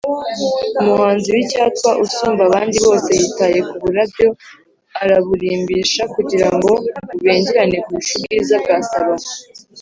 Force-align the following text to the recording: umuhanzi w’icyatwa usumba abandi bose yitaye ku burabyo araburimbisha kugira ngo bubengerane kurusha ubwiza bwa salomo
umuhanzi 0.81 1.27
w’icyatwa 1.35 1.89
usumba 2.03 2.41
abandi 2.45 2.77
bose 2.85 3.09
yitaye 3.19 3.59
ku 3.67 3.75
burabyo 3.83 4.27
araburimbisha 5.01 6.03
kugira 6.15 6.47
ngo 6.55 6.71
bubengerane 7.07 7.77
kurusha 7.83 8.13
ubwiza 8.17 8.55
bwa 8.63 8.77
salomo 8.89 9.27